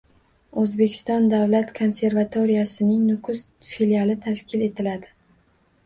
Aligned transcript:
O‘zbekiston 0.61 1.27
Davlat 1.33 1.75
konservatoriyasining 1.81 3.07
Nukus 3.13 3.47
filiali 3.75 4.21
tashkil 4.29 4.69
etiladi 4.73 5.19